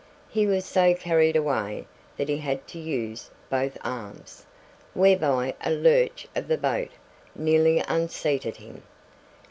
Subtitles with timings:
[0.29, 1.85] He was so carried away
[2.17, 4.47] that he had to use both arms,
[4.95, 6.89] whereby a lurch of the boat
[7.35, 8.81] nearly unseated him.